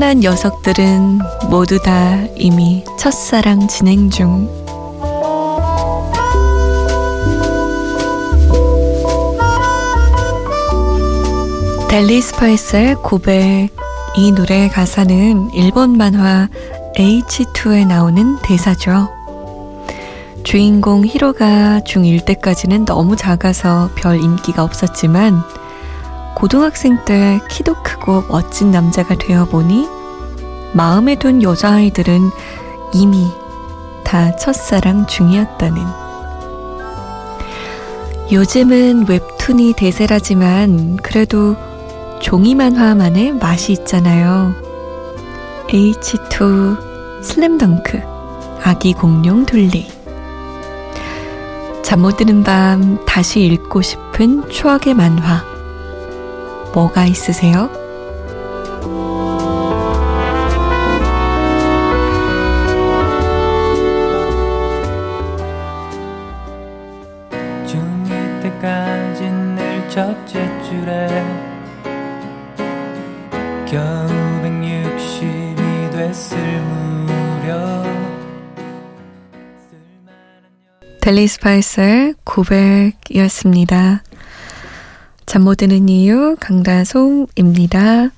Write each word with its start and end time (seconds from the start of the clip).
만한 0.00 0.20
녀석들은 0.20 1.20
모두 1.50 1.78
다 1.78 2.16
이미 2.34 2.82
첫사랑 2.98 3.68
진행 3.68 4.08
중. 4.08 4.48
델리 11.90 12.22
스파이스의 12.22 12.94
고백. 13.02 13.68
이 14.16 14.32
노래의 14.32 14.70
가사는 14.70 15.50
일본 15.52 15.98
만화 15.98 16.48
H2에 16.96 17.86
나오는 17.86 18.38
대사죠. 18.38 19.10
주인공 20.44 21.04
히로가 21.04 21.80
중1 21.80 22.24
때까지는 22.24 22.86
너무 22.86 23.16
작아서 23.16 23.90
별 23.96 24.18
인기가 24.18 24.64
없었지만 24.64 25.42
고등학생 26.34 27.04
때 27.04 27.38
키도 27.50 27.82
크고 27.82 28.24
멋진 28.30 28.70
남자가 28.70 29.14
되어 29.14 29.44
보니 29.44 29.99
마음에 30.72 31.16
둔 31.16 31.42
여자아이들은 31.42 32.30
이미 32.94 33.26
다 34.04 34.34
첫사랑 34.36 35.06
중이었다는. 35.06 35.82
요즘은 38.32 39.06
웹툰이 39.08 39.72
대세라지만 39.74 40.96
그래도 41.02 41.56
종이 42.20 42.54
만화만의 42.54 43.32
맛이 43.32 43.72
있잖아요. 43.72 44.54
H2 45.68 47.22
슬램덩크 47.22 48.00
아기 48.62 48.92
공룡 48.92 49.46
둘리 49.46 49.86
잠 51.82 52.00
못 52.00 52.16
드는 52.18 52.44
밤 52.44 53.04
다시 53.04 53.40
읽고 53.40 53.82
싶은 53.82 54.48
추억의 54.48 54.94
만화 54.94 55.44
뭐가 56.72 57.04
있으세요? 57.06 57.68
델리 81.10 81.26
스파이스의 81.26 82.14
고백이었습니다. 82.22 84.04
잠 85.26 85.42
못 85.42 85.56
드는 85.56 85.88
이유 85.88 86.36
강다솜입니다. 86.38 88.10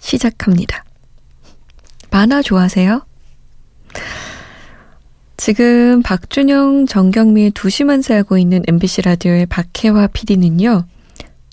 시작합니다. 0.00 0.84
만화 2.10 2.42
좋아하세요? 2.42 3.06
지금 5.36 6.02
박준영, 6.02 6.86
정경미의 6.86 7.52
두시만세 7.52 8.14
하고 8.14 8.36
있는 8.36 8.64
MBC 8.66 9.02
라디오의 9.02 9.46
박혜화 9.46 10.08
PD는요. 10.08 10.86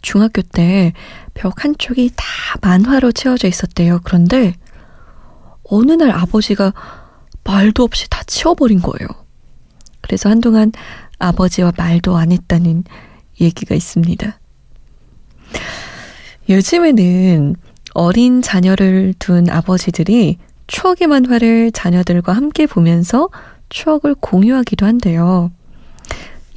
중학교 0.02 0.42
때 0.42 0.94
벽 1.36 1.64
한쪽이 1.64 2.10
다 2.16 2.26
만화로 2.62 3.12
채워져 3.12 3.48
있었대요. 3.48 4.00
그런데 4.04 4.56
어느 5.64 5.92
날 5.92 6.10
아버지가 6.10 6.74
말도 7.44 7.84
없이 7.84 8.09
다 8.09 8.24
치워버린 8.25 8.81
거예요. 8.81 9.25
그래서 10.06 10.30
한동안 10.30 10.72
아버지와 11.18 11.72
말도 11.76 12.16
안 12.16 12.32
했다는 12.32 12.84
얘기가 13.42 13.74
있습니다. 13.74 14.40
요즘에는 16.48 17.56
어린 17.96 18.44
자녀를 18.44 19.16
둔 19.18 19.50
아버지들이 19.50 20.38
추억의 20.68 21.08
만화를 21.08 21.72
자녀들과 21.72 22.34
함께 22.34 22.68
보면서 22.68 23.30
추억을 23.70 24.14
공유하기도 24.20 24.86
한대요. 24.86 25.52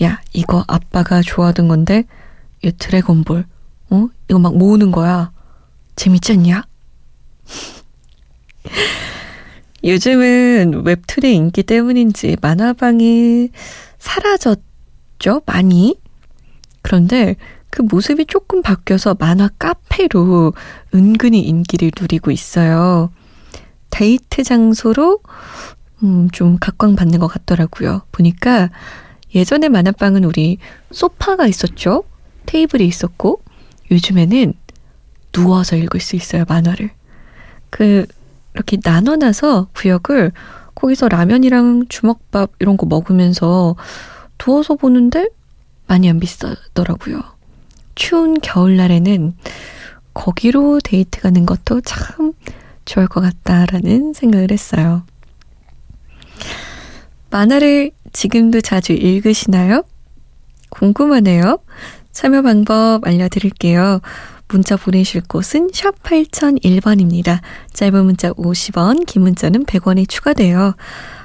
야, 0.02 0.20
이거 0.34 0.62
아빠가 0.68 1.22
좋아하던 1.22 1.68
건데, 1.68 2.04
이 2.62 2.70
드래곤볼, 2.70 3.46
어? 3.90 4.08
이거 4.28 4.38
막 4.38 4.58
모으는 4.58 4.92
거야. 4.92 5.32
재밌지 5.96 6.32
않냐? 6.32 6.64
요즘은 9.84 10.82
웹툰의 10.84 11.34
인기 11.34 11.62
때문인지 11.62 12.36
만화방이 12.40 13.50
사라졌죠? 13.98 15.42
많이? 15.46 15.96
그런데 16.82 17.36
그 17.70 17.82
모습이 17.82 18.26
조금 18.26 18.62
바뀌어서 18.62 19.16
만화 19.18 19.48
카페로 19.58 20.52
은근히 20.94 21.40
인기를 21.40 21.92
누리고 21.98 22.30
있어요. 22.30 23.10
데이트 23.90 24.42
장소로 24.42 25.20
음, 26.02 26.28
좀 26.30 26.56
각광받는 26.58 27.18
것 27.18 27.26
같더라고요. 27.28 28.02
보니까 28.12 28.70
예전에 29.34 29.68
만화방은 29.68 30.24
우리 30.24 30.58
소파가 30.90 31.46
있었죠. 31.46 32.04
테이블이 32.46 32.86
있었고 32.86 33.42
요즘에는 33.90 34.54
누워서 35.32 35.76
읽을 35.76 36.00
수 36.00 36.16
있어요. 36.16 36.44
만화를. 36.48 36.90
그 37.70 38.06
이렇게 38.58 38.76
나눠놔서 38.82 39.68
구역을 39.72 40.32
거기서 40.74 41.08
라면이랑 41.08 41.86
주먹밥 41.88 42.54
이런 42.58 42.76
거 42.76 42.86
먹으면서 42.86 43.76
누워서 44.36 44.74
보는데 44.74 45.28
많이 45.86 46.10
안 46.10 46.18
비싸더라고요. 46.18 47.22
추운 47.94 48.40
겨울날에는 48.40 49.34
거기로 50.12 50.80
데이트 50.82 51.20
가는 51.20 51.46
것도 51.46 51.82
참 51.82 52.32
좋을 52.84 53.06
것 53.06 53.20
같다라는 53.20 54.12
생각을 54.12 54.50
했어요. 54.50 55.04
만화를 57.30 57.92
지금도 58.12 58.60
자주 58.60 58.92
읽으시나요? 58.92 59.84
궁금하네요. 60.70 61.58
참여 62.10 62.42
방법 62.42 63.06
알려드릴게요. 63.06 64.00
문자 64.48 64.76
보내실 64.76 65.22
곳은 65.22 65.70
샵 65.72 66.02
8001번입니다. 66.02 67.40
짧은 67.72 68.04
문자 68.04 68.32
50원, 68.32 69.06
긴 69.06 69.22
문자는 69.22 69.64
100원이 69.64 70.08
추가돼요. 70.08 70.74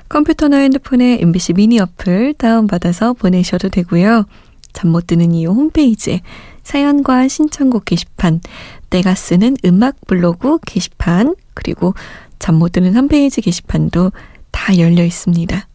컴퓨터나 0.09 0.57
핸드폰에 0.57 1.19
MBC 1.21 1.53
미니 1.53 1.79
어플 1.79 2.35
다운받아서 2.35 3.13
보내셔도 3.13 3.69
되고요. 3.69 4.25
잠 4.73 4.91
못 4.91 5.07
드는 5.07 5.33
이유 5.33 5.49
홈페이지에 5.49 6.21
사연과 6.63 7.27
신청곡 7.27 7.85
게시판, 7.85 8.41
내가 8.89 9.15
쓰는 9.15 9.55
음악 9.65 9.95
블로그 10.07 10.57
게시판, 10.65 11.35
그리고 11.53 11.93
잠 12.39 12.55
못 12.55 12.71
드는 12.73 12.95
홈페이지 12.95 13.41
게시판도 13.41 14.11
다 14.51 14.77
열려 14.77 15.03
있습니다. 15.03 15.67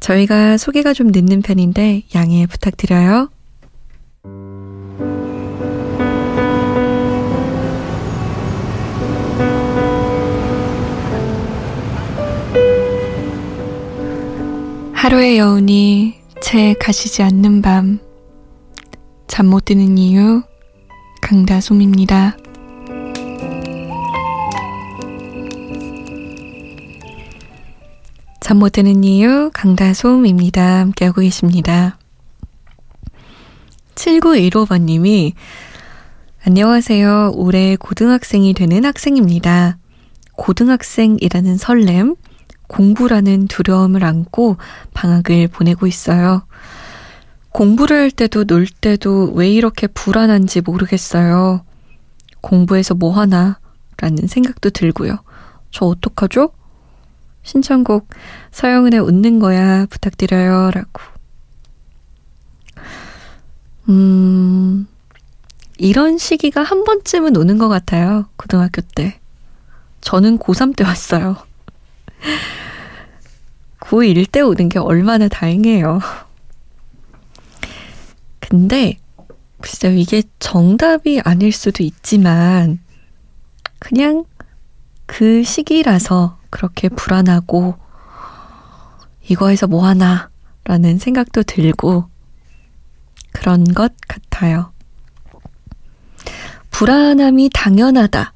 저희가 0.00 0.56
소개가 0.56 0.92
좀 0.94 1.08
늦는 1.08 1.42
편인데 1.42 2.04
양해 2.14 2.46
부탁드려요. 2.46 3.30
하루의 15.08 15.38
여운이 15.38 16.20
채 16.42 16.74
가시지 16.74 17.22
않는 17.22 17.62
밤. 17.62 17.98
잠 19.26 19.46
못 19.46 19.64
드는 19.64 19.96
이유, 19.96 20.42
강다솜입니다. 21.22 22.36
잠 28.40 28.58
못 28.58 28.72
드는 28.72 29.02
이유, 29.02 29.50
강다솜입니다. 29.54 30.80
함께하고 30.80 31.22
계십니다. 31.22 31.96
7915번님이, 33.94 35.32
안녕하세요. 36.44 37.32
올해 37.34 37.76
고등학생이 37.76 38.52
되는 38.52 38.84
학생입니다. 38.84 39.78
고등학생이라는 40.36 41.56
설렘, 41.56 42.14
공부라는 42.68 43.48
두려움을 43.48 44.04
안고 44.04 44.56
방학을 44.94 45.48
보내고 45.48 45.86
있어요. 45.86 46.42
공부를 47.50 47.96
할 47.96 48.10
때도 48.10 48.44
놀 48.44 48.66
때도 48.66 49.32
왜 49.34 49.50
이렇게 49.50 49.86
불안한지 49.88 50.60
모르겠어요. 50.60 51.64
공부해서 52.40 52.94
뭐 52.94 53.18
하나? 53.18 53.58
라는 53.96 54.28
생각도 54.28 54.70
들고요. 54.70 55.18
저 55.70 55.86
어떡하죠? 55.86 56.52
신청곡 57.42 58.08
서영은의 58.52 59.00
웃는 59.00 59.38
거야 59.38 59.86
부탁드려요. 59.86 60.70
라고. 60.72 61.00
음, 63.88 64.86
이런 65.78 66.18
시기가 66.18 66.62
한 66.62 66.84
번쯤은 66.84 67.36
오는 67.36 67.58
것 67.58 67.68
같아요. 67.68 68.26
고등학교 68.36 68.82
때. 68.94 69.18
저는 70.00 70.38
고3 70.38 70.76
때 70.76 70.84
왔어요. 70.84 71.47
고1 73.80 74.30
때 74.30 74.40
오는 74.40 74.68
게 74.68 74.78
얼마나 74.78 75.28
다행이에요. 75.28 76.00
근데, 78.40 78.98
글쎄요, 79.60 79.92
이게 79.92 80.22
정답이 80.38 81.20
아닐 81.24 81.52
수도 81.52 81.82
있지만, 81.82 82.80
그냥 83.78 84.24
그 85.06 85.42
시기라서 85.42 86.38
그렇게 86.50 86.88
불안하고 86.88 87.76
이거에서 89.28 89.66
뭐 89.66 89.86
하나 89.86 90.30
라는 90.64 90.98
생각도 90.98 91.42
들고 91.42 92.08
그런 93.32 93.64
것 93.64 93.92
같아요. 94.06 94.72
불안함이 96.70 97.50
당연하다 97.54 98.32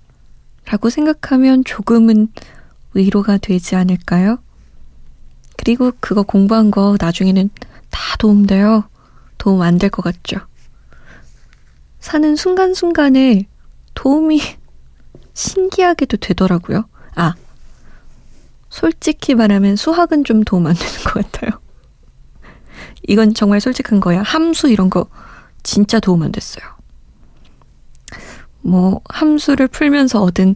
라고 0.66 0.90
생각하면 0.90 1.64
조금은 1.64 2.28
위로가 2.94 3.38
되지 3.38 3.76
않을까요? 3.76 4.38
그리고 5.56 5.92
그거 6.00 6.22
공부한 6.22 6.70
거 6.70 6.96
나중에는 7.00 7.50
다 7.90 8.16
도움돼요. 8.18 8.84
도움 9.38 9.62
안 9.62 9.78
될 9.78 9.90
것 9.90 10.02
같죠? 10.02 10.38
사는 12.00 12.34
순간순간에 12.36 13.46
도움이 13.94 14.40
신기하게도 15.34 16.16
되더라고요. 16.18 16.84
아, 17.14 17.34
솔직히 18.68 19.34
말하면 19.34 19.76
수학은 19.76 20.24
좀 20.24 20.42
도움 20.44 20.66
안 20.66 20.74
되는 20.74 20.92
것 21.04 21.14
같아요. 21.30 21.60
이건 23.06 23.34
정말 23.34 23.60
솔직한 23.60 24.00
거야. 24.00 24.22
함수 24.22 24.68
이런 24.68 24.90
거 24.90 25.06
진짜 25.62 26.00
도움 26.00 26.22
안 26.22 26.32
됐어요. 26.32 26.64
뭐, 28.60 29.00
함수를 29.08 29.66
풀면서 29.68 30.22
얻은 30.22 30.54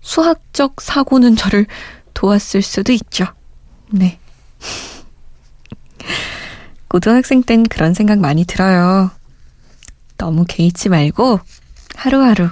수학적 0.00 0.80
사고는 0.80 1.36
저를 1.36 1.66
도왔을 2.14 2.62
수도 2.62 2.92
있죠. 2.92 3.26
네. 3.90 4.18
고등학생 6.88 7.42
땐 7.42 7.64
그런 7.64 7.94
생각 7.94 8.18
많이 8.18 8.44
들어요. 8.44 9.10
너무 10.16 10.44
개의치 10.46 10.88
말고 10.88 11.40
하루하루 11.94 12.50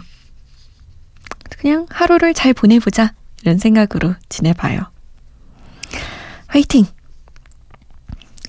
그냥 1.51 1.87
하루를 1.91 2.35
잘 2.35 2.55
보내보자 2.55 3.15
이런 3.43 3.59
생각으로 3.59 4.15
지내봐요. 4.29 4.91
화이팅! 6.47 6.87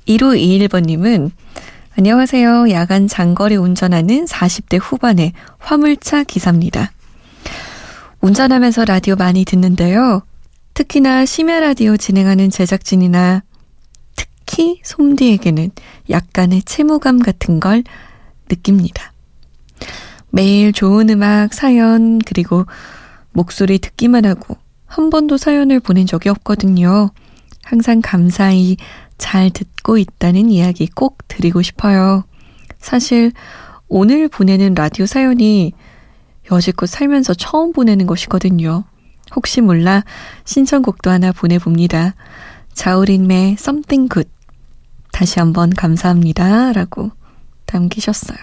1521번님은 0.08 1.32
안녕하세요. 1.98 2.72
야간 2.72 3.08
장거리 3.08 3.56
운전하는 3.56 4.26
40대 4.26 4.80
후반의 4.82 5.34
화물차 5.58 6.24
기사입니다. 6.24 6.92
운전하면서 8.22 8.86
라디오 8.86 9.16
많이 9.16 9.46
듣는데요. 9.46 10.24
특히나 10.74 11.26
심야 11.26 11.60
라디오 11.60 11.98
진행하는 11.98 12.50
제작진이나 12.50 13.44
특히 14.16 14.82
솜디에게는 14.84 15.72
약간의 16.10 16.64
채무감 16.64 17.20
같은 17.20 17.60
걸 17.60 17.84
느낍니다. 18.50 19.14
매일 20.32 20.74
좋은 20.74 21.10
음악, 21.10 21.54
사연, 21.54 22.20
그리고 22.20 22.66
목소리 23.32 23.80
듣기만 23.80 24.26
하고 24.26 24.58
한 24.86 25.10
번도 25.10 25.38
사연을 25.38 25.80
보낸 25.80 26.06
적이 26.06 26.30
없거든요. 26.30 27.12
항상 27.64 28.02
감사히 28.04 28.78
잘 29.18 29.50
듣고 29.50 29.98
있다는 29.98 30.50
이야기 30.50 30.88
꼭 30.88 31.20
드리고 31.28 31.62
싶어요. 31.62 32.24
사실 32.80 33.32
오늘 33.88 34.28
보내는 34.28 34.76
라디오 34.76 35.06
사연이 35.06 35.74
여지껏 36.52 36.90
살면서 36.90 37.34
처음 37.34 37.74
보내는 37.74 38.08
것이거든요. 38.08 38.84
혹시 39.36 39.62
몰라 39.62 40.04
신청곡도 40.46 41.10
하나 41.10 41.32
보내봅니다. 41.32 42.16
자우림의 42.74 43.54
Something 43.54 44.12
Good. 44.14 44.30
다시 45.12 45.40
한번 45.40 45.70
감사합니다. 45.70 46.72
라고 46.74 47.12
남기셨어요. 47.72 48.38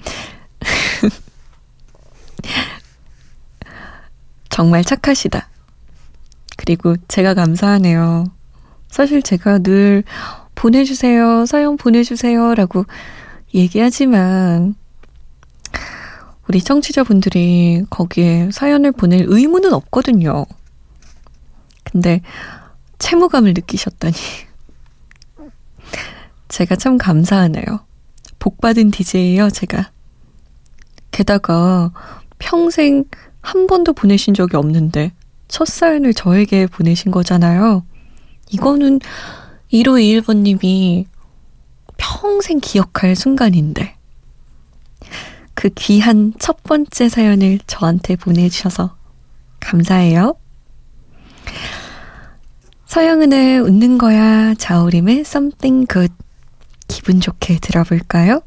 정말 4.48 4.84
착하시다. 4.84 5.48
그리고 6.56 6.96
제가 7.08 7.34
감사하네요. 7.34 8.24
사실 8.88 9.22
제가 9.22 9.58
늘 9.58 10.04
보내주세요, 10.54 11.44
사연 11.46 11.76
보내주세요 11.76 12.54
라고 12.54 12.86
얘기하지만 13.54 14.74
우리 16.48 16.60
청취자분들이 16.60 17.84
거기에 17.90 18.50
사연을 18.52 18.92
보낼 18.92 19.24
의무는 19.26 19.72
없거든요. 19.72 20.46
근데 21.84 22.20
채무감을 22.98 23.54
느끼셨다니. 23.54 24.14
제가 26.48 26.76
참 26.76 26.98
감사하네요. 26.98 27.80
복받은 28.38 28.90
DJ예요, 28.92 29.50
제가. 29.50 29.90
게다가 31.10 31.90
평생 32.38 33.04
한 33.40 33.66
번도 33.66 33.92
보내신 33.92 34.34
적이 34.34 34.56
없는데 34.56 35.12
첫 35.48 35.66
사연을 35.66 36.14
저에게 36.14 36.66
보내신 36.66 37.10
거잖아요. 37.10 37.84
이거는 38.50 39.00
1521번님이 39.72 41.06
평생 41.96 42.60
기억할 42.60 43.16
순간인데. 43.16 43.96
그 45.54 45.70
귀한 45.70 46.34
첫 46.38 46.62
번째 46.62 47.08
사연을 47.08 47.60
저한테 47.66 48.16
보내주셔서 48.16 48.96
감사해요. 49.60 50.36
서영은의 52.86 53.60
웃는 53.60 53.98
거야 53.98 54.54
자우림의 54.54 55.20
Something 55.20 55.86
Good 55.92 56.14
기분 56.88 57.20
좋게 57.20 57.58
들어볼까요? 57.60 58.42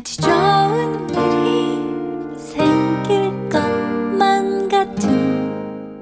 마치 0.00 0.16
좋은 0.16 1.10
일이 1.10 2.38
생길 2.38 3.30
것만 3.50 4.66
같은 4.70 6.00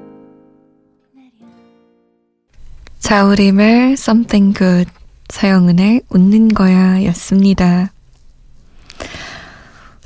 자우림의 2.99 3.91
Something 3.91 4.57
Good 4.57 4.89
서영은의 5.27 6.03
웃는 6.11 6.47
거야 6.47 7.03
였습니다. 7.07 7.91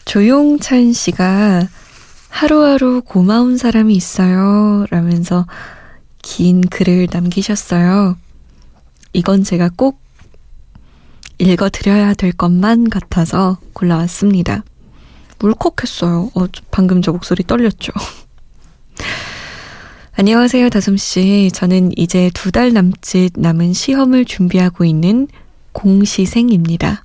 조용찬 0.05 0.93
씨가 0.93 1.67
하루하루 2.29 3.03
고마운 3.05 3.57
사람이 3.57 3.93
있어요 3.93 4.87
라면서 4.89 5.45
긴 6.23 6.61
글을 6.61 7.09
남기셨어요. 7.11 8.17
이건 9.13 9.43
제가 9.43 9.69
꼭 9.75 10.02
읽어드려야 11.43 12.13
될 12.13 12.31
것만 12.31 12.89
같아서 12.89 13.57
골라왔습니다. 13.73 14.63
물컥했어요. 15.39 16.31
어, 16.35 16.45
방금 16.71 17.01
저 17.01 17.11
목소리 17.11 17.43
떨렸죠. 17.43 17.91
안녕하세요, 20.15 20.69
다솜씨. 20.69 21.51
저는 21.53 21.91
이제 21.97 22.29
두 22.33 22.51
달 22.51 22.71
남짓 22.71 23.33
남은 23.35 23.73
시험을 23.73 24.25
준비하고 24.25 24.85
있는 24.85 25.27
공시생입니다. 25.71 27.03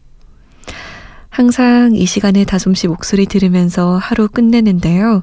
항상 1.30 1.94
이 1.94 2.04
시간에 2.06 2.44
다솜씨 2.44 2.88
목소리 2.88 3.26
들으면서 3.26 3.96
하루 3.96 4.28
끝내는데요. 4.28 5.22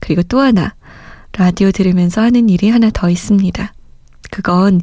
그리고 0.00 0.22
또 0.22 0.40
하나, 0.40 0.74
라디오 1.32 1.70
들으면서 1.70 2.22
하는 2.22 2.48
일이 2.48 2.70
하나 2.70 2.90
더 2.90 3.10
있습니다. 3.10 3.72
그건 4.30 4.80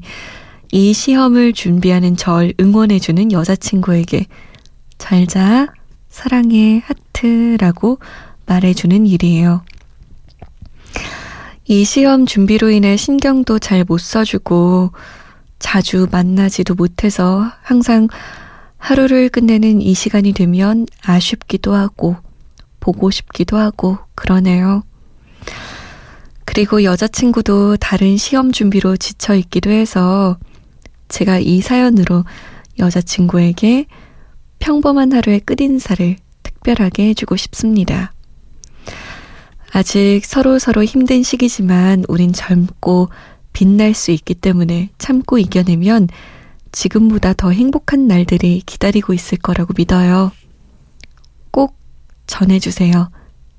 이 0.71 0.93
시험을 0.93 1.53
준비하는 1.53 2.15
절 2.15 2.53
응원해주는 2.59 3.31
여자친구에게 3.31 4.25
잘 4.97 5.27
자, 5.27 5.67
사랑해, 6.09 6.81
하트라고 6.85 7.99
말해주는 8.45 9.05
일이에요. 9.05 9.63
이 11.65 11.85
시험 11.85 12.25
준비로 12.25 12.71
인해 12.71 12.97
신경도 12.97 13.59
잘 13.59 13.85
못 13.85 13.99
써주고 13.99 14.91
자주 15.59 16.07
만나지도 16.11 16.75
못해서 16.75 17.51
항상 17.61 18.07
하루를 18.77 19.29
끝내는 19.29 19.81
이 19.81 19.93
시간이 19.93 20.33
되면 20.33 20.85
아쉽기도 21.03 21.73
하고 21.73 22.17
보고 22.81 23.09
싶기도 23.11 23.57
하고 23.57 23.97
그러네요. 24.13 24.83
그리고 26.43 26.83
여자친구도 26.83 27.77
다른 27.77 28.17
시험 28.17 28.51
준비로 28.51 28.97
지쳐 28.97 29.35
있기도 29.35 29.69
해서 29.71 30.37
제가 31.09 31.39
이 31.39 31.61
사연으로 31.61 32.25
여자친구에게 32.79 33.85
평범한 34.59 35.13
하루의 35.13 35.41
끝인사를 35.41 36.15
특별하게 36.43 37.09
해주고 37.09 37.35
싶습니다. 37.35 38.13
아직 39.71 40.21
서로 40.23 40.59
서로 40.59 40.83
힘든 40.83 41.23
시기지만 41.23 42.05
우린 42.07 42.31
젊고 42.31 43.09
빛날 43.53 43.93
수 43.93 44.11
있기 44.11 44.35
때문에 44.35 44.89
참고 44.97 45.37
이겨내면 45.37 46.07
지금보다 46.71 47.33
더 47.33 47.51
행복한 47.51 48.07
날들이 48.07 48.61
기다리고 48.65 49.13
있을 49.13 49.37
거라고 49.37 49.73
믿어요. 49.75 50.31
꼭 51.51 51.77
전해주세요. 52.27 53.09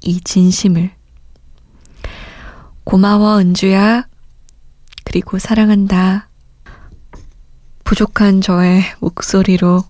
이 0.03 0.21
진심을. 0.21 0.91
고마워, 2.85 3.39
은주야. 3.39 4.07
그리고 5.05 5.39
사랑한다. 5.39 6.29
부족한 7.85 8.41
저의 8.41 8.83
목소리로 9.01 9.85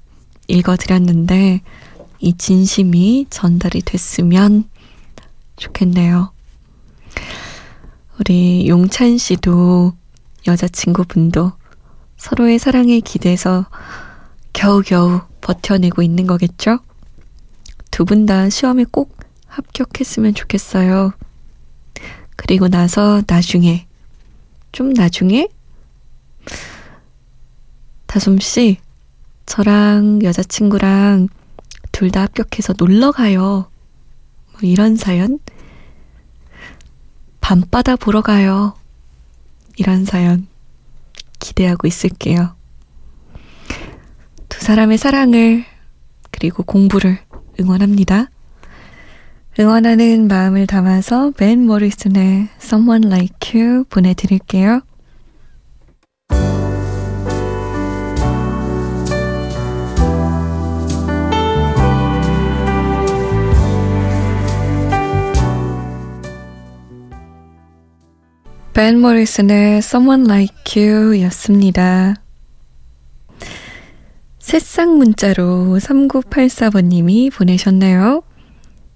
읽어드렸는데, 0.48 1.62
이 2.18 2.36
진심이 2.36 3.26
전달이 3.30 3.82
됐으면 3.82 4.64
좋겠네요. 5.56 6.32
우리 8.18 8.68
용찬 8.68 9.18
씨도 9.18 9.92
여자친구분도 10.46 11.52
서로의 12.16 12.58
사랑에 12.58 13.00
기대서 13.00 13.66
겨우겨우 14.52 15.20
버텨내고 15.40 16.02
있는 16.02 16.26
거겠죠? 16.26 16.78
두 17.90 18.04
분 18.04 18.26
다 18.26 18.48
시험에 18.50 18.84
꼭 18.90 19.16
합격했으면 19.46 20.34
좋겠어요. 20.34 21.12
그리고 22.36 22.68
나서 22.68 23.22
나중에, 23.26 23.86
좀 24.72 24.90
나중에? 24.92 25.48
다솜씨, 28.14 28.78
저랑 29.44 30.20
여자친구랑 30.22 31.26
둘 31.90 32.12
다 32.12 32.22
합격해서 32.22 32.74
놀러 32.78 33.10
가요. 33.10 33.68
뭐 34.52 34.60
이런 34.62 34.94
사연? 34.94 35.40
밤바다 37.40 37.96
보러 37.96 38.22
가요. 38.22 38.76
이런 39.78 40.04
사연 40.04 40.46
기대하고 41.40 41.88
있을게요. 41.88 42.54
두 44.48 44.60
사람의 44.60 44.96
사랑을 44.96 45.64
그리고 46.30 46.62
공부를 46.62 47.18
응원합니다. 47.58 48.30
응원하는 49.58 50.28
마음을 50.28 50.68
담아서 50.68 51.32
벤 51.32 51.66
모리슨의 51.66 52.48
Someone 52.62 53.08
Like 53.08 53.60
You 53.60 53.82
보내드릴게요. 53.90 54.82
벤 68.74 68.98
모리슨의 68.98 69.78
Someone 69.78 70.24
Like 70.24 70.82
You 70.82 71.22
였습니다. 71.22 72.16
새싹 74.40 74.96
문자로 74.96 75.78
3984번님이 75.80 77.32
보내셨네요. 77.32 78.24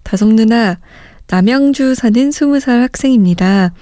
다솜 0.02 0.34
누나, 0.34 0.80
남양주 1.28 1.94
사는 1.94 2.30
20살 2.30 2.80
학생입니다. 2.80 3.72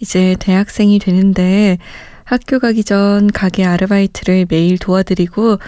이제 0.00 0.34
대학생이 0.40 0.98
되는데 0.98 1.78
학교 2.24 2.58
가기 2.58 2.82
전 2.82 3.28
가게 3.28 3.64
아르바이트를 3.64 4.46
매일 4.50 4.76
도와드리고 4.76 5.58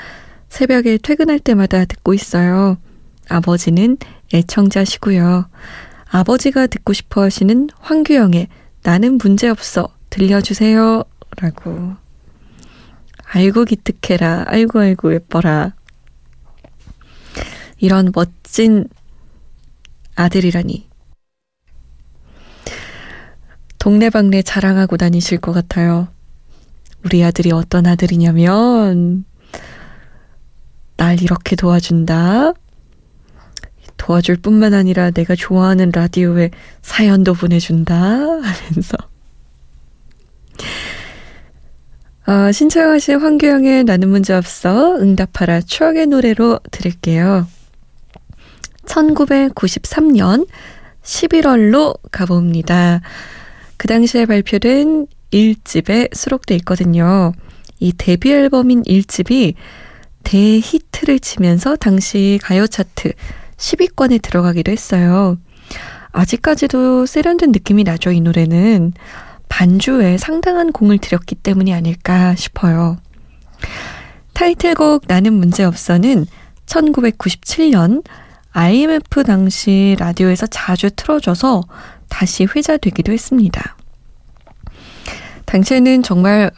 새벽에 0.49 0.99
퇴근할 0.99 1.39
때마다 1.39 1.85
듣고 1.85 2.13
있어요. 2.13 2.77
아버지는 3.29 3.99
애청자시고요. 4.35 5.49
아버지가 6.11 6.67
듣고 6.67 6.93
싶어 6.93 7.23
하시는 7.23 7.69
황규영의 7.79 8.49
나는 8.83 9.19
문제없어. 9.19 9.89
들려주세요. 10.11 11.05
라고. 11.37 11.95
아이고 13.25 13.65
기특해라. 13.65 14.45
아이고 14.49 14.81
아이고 14.81 15.15
예뻐라. 15.15 15.75
이런 17.79 18.11
멋진 18.15 18.89
아들이라니. 20.17 20.89
동네방네 23.79 24.43
자랑하고 24.43 24.97
다니실 24.99 25.39
것 25.39 25.53
같아요. 25.53 26.09
우리 27.05 27.25
아들이 27.25 27.51
어떤 27.51 27.87
아들이냐면, 27.87 29.25
날 30.97 31.23
이렇게 31.23 31.57
도와준다. 31.57 32.53
도와줄 34.01 34.37
뿐만 34.37 34.73
아니라 34.73 35.11
내가 35.11 35.35
좋아하는 35.35 35.91
라디오에 35.93 36.51
사연도 36.81 37.35
보내준다 37.35 37.95
하면서 37.95 38.97
어, 42.27 42.51
신청하신 42.51 43.21
황규영의 43.21 43.85
나는 43.85 44.09
문제 44.09 44.33
없어 44.33 44.97
응답하라 44.97 45.61
추억의 45.61 46.07
노래로 46.07 46.61
들을게요. 46.71 47.47
1993년 48.87 50.47
11월로 51.03 51.99
가봅니다. 52.11 53.03
그 53.77 53.87
당시에 53.87 54.25
발표된 54.25 55.09
1집에 55.31 56.15
수록돼 56.15 56.55
있거든요. 56.57 57.33
이 57.81 57.93
데뷔 57.93 58.33
앨범인 58.33 58.83
1집이 58.85 59.55
대히트를 60.23 61.19
치면서 61.19 61.77
당시 61.77 62.39
가요 62.43 62.67
차트 62.67 63.13
10위권에 63.61 64.21
들어가기도 64.23 64.73
했어요. 64.73 65.39
아직까지도 66.13 67.07
세련된 67.07 67.53
느낌이 67.53 67.85
나죠, 67.85 68.11
이 68.11 68.21
노래는. 68.21 68.95
반주에 69.49 70.17
상당한 70.17 70.73
공을 70.73 70.99
들였기 70.99 71.37
때문이 71.37 71.75
아닐까 71.75 72.35
싶어요. 72.35 72.99
타이틀곡 74.33 75.05
나는 75.07 75.35
문제없어는 75.35 76.27
1997년 76.67 78.05
IMF 78.53 79.25
당시 79.25 79.97
라디오에서 79.99 80.47
자주 80.47 80.91
틀어줘서 80.91 81.63
다시 82.09 82.45
회자되기도 82.45 83.13
했습니다. 83.13 83.77
당시에는 85.45 86.03
정말 86.03 86.51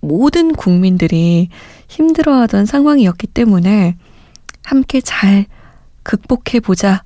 모든 0.00 0.52
국민들이 0.52 1.48
힘들어하던 1.88 2.66
상황이었기 2.66 3.28
때문에 3.28 3.96
함께 4.64 5.00
잘 5.00 5.46
극복해보자. 6.02 7.02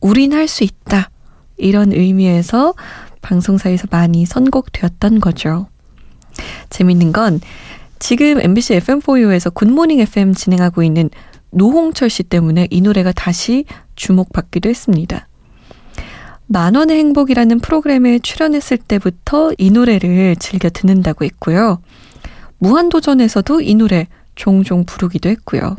우린 0.00 0.32
할 0.32 0.48
수 0.48 0.64
있다. 0.64 1.10
이런 1.56 1.92
의미에서 1.92 2.74
방송사에서 3.22 3.86
많이 3.90 4.24
선곡되었던 4.24 5.20
거죠. 5.20 5.68
재밌는 6.70 7.12
건 7.12 7.40
지금 7.98 8.40
MBC 8.40 8.78
FM4U에서 8.78 9.52
굿모닝 9.52 10.00
FM 10.00 10.34
진행하고 10.34 10.82
있는 10.82 11.10
노홍철 11.50 12.08
씨 12.08 12.22
때문에 12.22 12.68
이 12.70 12.80
노래가 12.80 13.12
다시 13.12 13.64
주목받기도 13.96 14.68
했습니다. 14.68 15.28
만원의 16.46 16.98
행복이라는 16.98 17.60
프로그램에 17.60 18.18
출연했을 18.18 18.78
때부터 18.78 19.52
이 19.58 19.70
노래를 19.70 20.36
즐겨 20.36 20.70
듣는다고 20.70 21.24
했고요. 21.24 21.80
무한도전에서도 22.58 23.60
이 23.60 23.74
노래 23.74 24.08
종종 24.34 24.84
부르기도 24.84 25.28
했고요. 25.28 25.76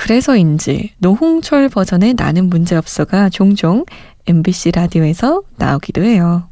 그래서인지 0.00 0.94
노홍철 0.96 1.68
버전의 1.68 2.14
나는 2.14 2.48
문제없어가 2.48 3.28
종종 3.28 3.84
MBC 4.26 4.70
라디오에서 4.70 5.42
나오기도 5.56 6.02
해요. 6.02 6.48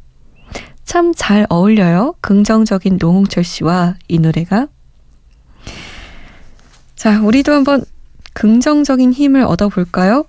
참 0.85 1.13
잘 1.15 1.47
어울려요. 1.49 2.13
긍정적인 2.21 2.99
노홍철 3.01 3.43
씨와 3.43 3.95
이 4.07 4.19
노래가. 4.19 4.67
자, 6.95 7.21
우리도 7.21 7.51
한번 7.51 7.83
긍정적인 8.33 9.13
힘을 9.13 9.41
얻어볼까요? 9.41 10.25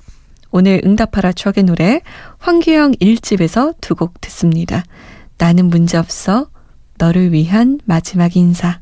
오늘 0.51 0.81
응답하라 0.83 1.33
추억의 1.35 1.65
노래 1.65 2.01
황규영 2.39 2.93
1집에서 2.93 3.75
두 3.83 3.97
곡 3.97 4.19
듣습니다. 4.23 4.83
나는 5.37 5.67
문제없어 5.67 6.49
너를 6.97 7.33
위한 7.33 7.81
마지막 7.85 8.35
인사. 8.35 8.81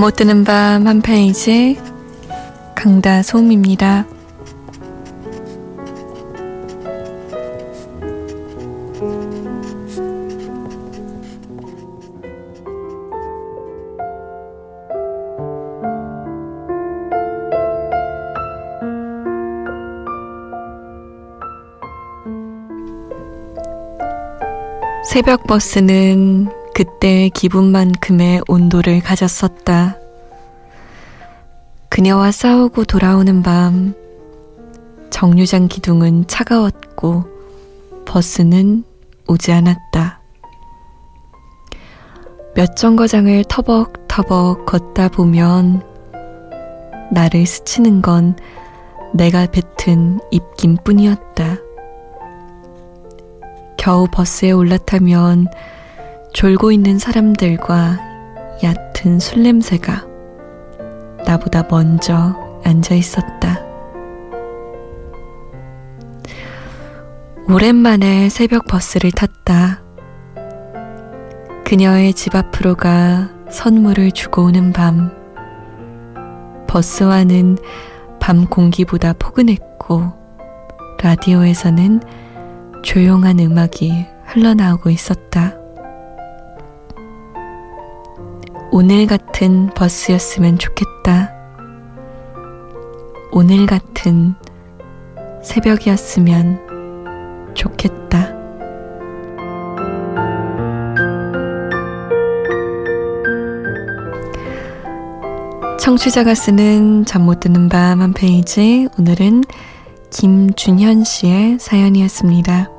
잠못 0.00 0.16
드는 0.16 0.44
밤 0.44 0.86
한 0.86 1.02
페이지 1.02 1.78
강다솜입니다. 2.74 4.06
새벽 25.04 25.44
버스는 25.46 26.59
그때 26.74 27.28
기분만큼의 27.34 28.42
온도를 28.48 29.00
가졌었다. 29.00 29.96
그녀와 31.88 32.30
싸우고 32.30 32.84
돌아오는 32.84 33.42
밤, 33.42 33.94
정류장 35.10 35.68
기둥은 35.68 36.26
차가웠고 36.28 37.24
버스는 38.06 38.84
오지 39.26 39.52
않았다. 39.52 40.20
몇 42.54 42.76
정거장을 42.76 43.44
터벅터벅 43.48 44.66
걷다 44.66 45.08
보면 45.08 45.82
나를 47.12 47.46
스치는 47.46 48.02
건 48.02 48.36
내가 49.12 49.46
뱉은 49.46 50.20
입김 50.30 50.76
뿐이었다. 50.84 51.56
겨우 53.76 54.06
버스에 54.10 54.52
올라타면 54.52 55.46
졸고 56.32 56.72
있는 56.72 56.98
사람들과 56.98 57.98
얕은 58.62 59.18
술 59.18 59.42
냄새가 59.42 60.06
나보다 61.26 61.66
먼저 61.68 62.36
앉아 62.64 62.94
있었다. 62.94 63.60
오랜만에 67.48 68.28
새벽 68.28 68.66
버스를 68.66 69.10
탔다. 69.10 69.82
그녀의 71.64 72.14
집 72.14 72.36
앞으로 72.36 72.76
가 72.76 73.28
선물을 73.50 74.12
주고 74.12 74.44
오는 74.44 74.72
밤. 74.72 75.10
버스와는 76.68 77.58
밤 78.20 78.46
공기보다 78.46 79.14
포근했고, 79.14 80.12
라디오에서는 81.02 82.00
조용한 82.84 83.40
음악이 83.40 84.06
흘러나오고 84.26 84.90
있었다. 84.90 85.59
오늘 88.72 89.06
같은 89.06 89.68
버스였으면 89.74 90.58
좋겠다. 90.58 91.32
오늘 93.32 93.66
같은 93.66 94.34
새벽이었으면 95.42 97.54
좋겠다. 97.54 98.34
청취자가 105.78 106.34
쓰는 106.34 107.04
잠 107.06 107.22
못 107.22 107.40
드는 107.40 107.68
밤 107.68 108.00
한 108.00 108.12
페이지. 108.12 108.86
오늘은 108.98 109.42
김준현 110.10 111.04
씨의 111.04 111.58
사연이었습니다. 111.58 112.70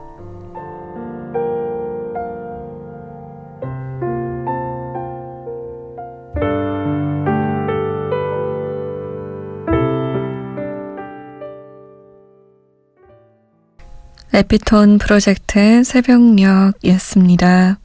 에피톤 14.34 14.98
프로젝트 14.98 15.84
새벽녘이었습니다. 15.84 17.80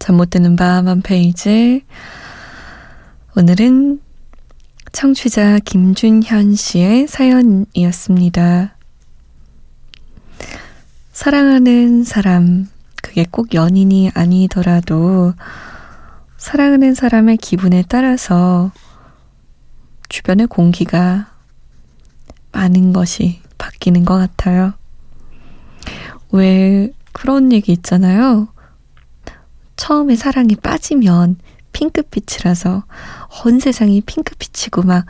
잠 0.00 0.16
못 0.16 0.30
드는 0.30 0.56
밤 0.56 0.88
한 0.88 1.02
페이지. 1.02 1.84
오늘은 3.36 4.00
청취자 4.90 5.60
김준현 5.60 6.56
씨의 6.56 7.06
사연이었습니다. 7.06 8.74
사랑하는 11.12 12.02
사람, 12.02 12.68
그게 13.00 13.24
꼭 13.30 13.54
연인이 13.54 14.10
아니더라도 14.14 15.34
사랑하는 16.38 16.94
사람의 16.94 17.36
기분에 17.36 17.84
따라서 17.88 18.72
주변의 20.08 20.48
공기가 20.48 21.30
많은 22.50 22.92
것이 22.92 23.40
바뀌는 23.58 24.04
것 24.04 24.16
같아요. 24.16 24.74
왜 26.32 26.92
그런 27.12 27.52
얘기 27.52 27.72
있잖아요. 27.72 28.48
처음에 29.76 30.16
사랑에 30.16 30.54
빠지면 30.62 31.36
핑크빛이라서 31.72 32.84
온 33.44 33.60
세상이 33.60 34.00
핑크빛이고 34.02 34.82
막 34.82 35.06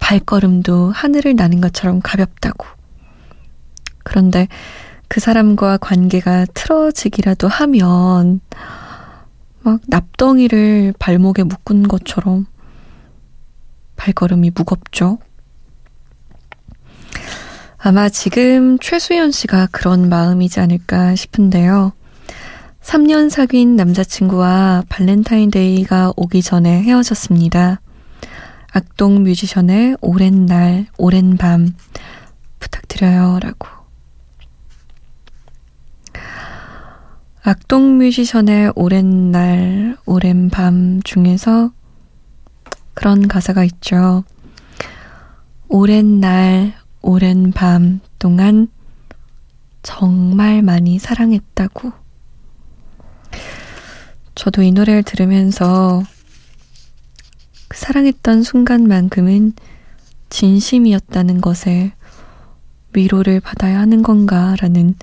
발걸음도 0.00 0.90
하늘을 0.90 1.36
나는 1.36 1.60
것처럼 1.60 2.00
가볍다고. 2.02 2.66
그런데 4.04 4.48
그 5.08 5.20
사람과 5.20 5.78
관계가 5.78 6.46
틀어지기라도 6.52 7.48
하면 7.48 8.40
막 9.60 9.80
납덩이를 9.86 10.94
발목에 10.98 11.42
묶은 11.42 11.88
것처럼 11.88 12.46
발걸음이 13.96 14.52
무겁죠. 14.54 15.18
아마 17.88 18.10
지금 18.10 18.78
최수연 18.78 19.32
씨가 19.32 19.68
그런 19.72 20.10
마음이지 20.10 20.60
않을까 20.60 21.14
싶은데요. 21.14 21.94
3년 22.82 23.30
사귄 23.30 23.76
남자친구와 23.76 24.82
발렌타인데이가 24.90 26.12
오기 26.14 26.42
전에 26.42 26.82
헤어졌습니다. 26.82 27.80
악동 28.72 29.22
뮤지션의 29.22 29.96
오랜 30.02 30.44
날, 30.44 30.84
오랜 30.98 31.38
밤 31.38 31.74
부탁드려요. 32.58 33.38
라고. 33.40 33.66
악동 37.42 37.96
뮤지션의 37.96 38.72
오랜 38.76 39.30
날, 39.32 39.96
오랜 40.04 40.50
밤 40.50 41.00
중에서 41.04 41.72
그런 42.92 43.28
가사가 43.28 43.64
있죠. 43.64 44.24
오랜 45.70 46.20
날, 46.20 46.74
오랜 47.00 47.52
밤 47.52 48.00
동안 48.18 48.68
정말 49.82 50.62
많이 50.62 50.98
사랑했다고. 50.98 51.92
저도 54.34 54.62
이 54.62 54.72
노래를 54.72 55.02
들으면서 55.02 56.02
그 57.68 57.76
사랑했던 57.76 58.42
순간만큼은 58.42 59.52
진심이었다는 60.30 61.40
것에 61.40 61.92
위로를 62.94 63.40
받아야 63.40 63.80
하는 63.80 64.02
건가라는 64.02 64.94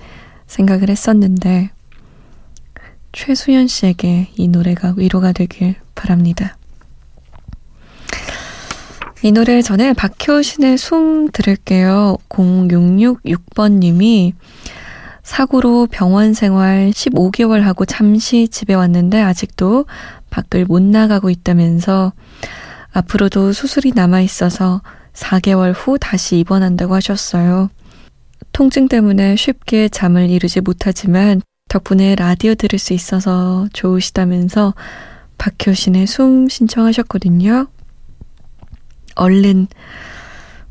생각을 0.46 0.90
했었는데, 0.90 1.70
최수연 3.12 3.66
씨에게 3.66 4.30
이 4.36 4.48
노래가 4.48 4.94
위로가 4.96 5.32
되길 5.32 5.76
바랍니다. 5.94 6.56
이 9.22 9.32
노래 9.32 9.62
전에 9.62 9.94
박효신의 9.94 10.76
숨 10.76 11.30
들을게요. 11.30 12.18
0666번님이 12.28 14.34
사고로 15.22 15.88
병원 15.90 16.34
생활 16.34 16.90
15개월 16.90 17.62
하고 17.62 17.86
잠시 17.86 18.46
집에 18.46 18.74
왔는데 18.74 19.20
아직도 19.20 19.86
밖을 20.30 20.66
못 20.66 20.82
나가고 20.82 21.30
있다면서 21.30 22.12
앞으로도 22.92 23.52
수술이 23.52 23.92
남아 23.94 24.20
있어서 24.20 24.82
4개월 25.14 25.72
후 25.74 25.98
다시 25.98 26.38
입원한다고 26.38 26.94
하셨어요. 26.94 27.70
통증 28.52 28.86
때문에 28.86 29.36
쉽게 29.36 29.88
잠을 29.88 30.30
이루지 30.30 30.60
못하지만 30.60 31.40
덕분에 31.68 32.14
라디오 32.16 32.54
들을 32.54 32.78
수 32.78 32.92
있어서 32.92 33.66
좋으시다면서 33.72 34.74
박효신의 35.38 36.06
숨 36.06 36.48
신청하셨거든요. 36.48 37.66
얼른 39.16 39.66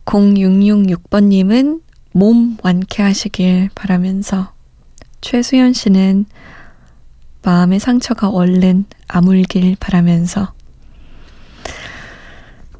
0666번님은 0.05 1.81
몸 2.13 2.58
완쾌하시길 2.63 3.69
바라면서 3.75 4.53
최수연 5.21 5.73
씨는 5.73 6.25
마음의 7.43 7.79
상처가 7.79 8.29
얼른 8.29 8.86
아물길 9.08 9.75
바라면서 9.79 10.53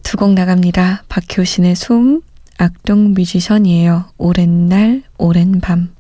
두 0.04 0.18
곡 0.18 0.34
나갑니다. 0.34 1.04
박효신의 1.10 1.76
숨, 1.76 2.22
악동 2.58 3.14
뮤지션이에요. 3.14 4.06
오랜 4.18 4.68
날, 4.68 5.04
오랜 5.18 5.60
밤. 5.60 5.95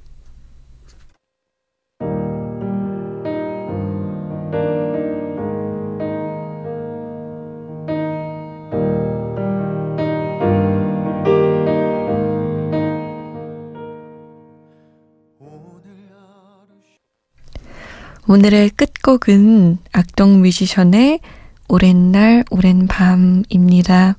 오늘의 18.27 18.71
끝곡은 18.71 19.77
악동 19.91 20.41
뮤지션의 20.41 21.19
오랜 21.67 22.11
날, 22.11 22.43
오랜 22.49 22.87
밤입니다. 22.87 24.15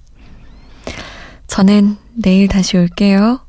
저는 1.49 1.97
내일 2.15 2.47
다시 2.47 2.77
올게요. 2.77 3.41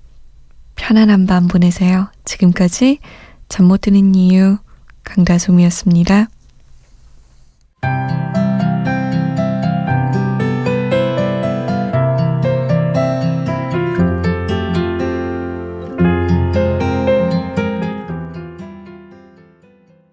편안한 0.76 1.28
밤 1.28 1.48
보내세요. 1.48 2.10
지금까지 2.26 3.00
잠 3.50 3.68
못 3.68 3.82
드는 3.82 4.16
이유 4.16 4.58
강다솜이었습니다. 5.04 6.28